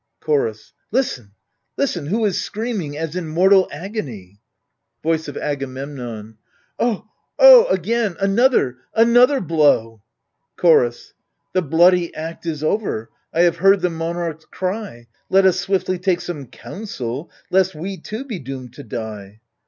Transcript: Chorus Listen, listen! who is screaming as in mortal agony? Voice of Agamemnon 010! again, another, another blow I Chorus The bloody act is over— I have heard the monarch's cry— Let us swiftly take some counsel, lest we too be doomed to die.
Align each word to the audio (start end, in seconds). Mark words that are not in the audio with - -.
Chorus 0.19 0.73
Listen, 0.89 1.33
listen! 1.77 2.07
who 2.07 2.25
is 2.25 2.41
screaming 2.43 2.97
as 2.97 3.15
in 3.15 3.27
mortal 3.27 3.67
agony? 3.71 4.41
Voice 5.03 5.27
of 5.27 5.37
Agamemnon 5.37 6.39
010! 6.79 7.03
again, 7.39 8.15
another, 8.19 8.77
another 8.95 9.39
blow 9.39 10.01
I 10.01 10.01
Chorus 10.61 11.13
The 11.53 11.61
bloody 11.61 12.11
act 12.15 12.47
is 12.47 12.63
over— 12.63 13.11
I 13.31 13.41
have 13.41 13.57
heard 13.57 13.81
the 13.81 13.91
monarch's 13.91 14.45
cry— 14.45 15.05
Let 15.29 15.45
us 15.45 15.59
swiftly 15.59 15.99
take 15.99 16.21
some 16.21 16.47
counsel, 16.47 17.29
lest 17.51 17.75
we 17.75 17.97
too 17.97 18.25
be 18.25 18.39
doomed 18.39 18.73
to 18.73 18.83
die. 18.83 19.39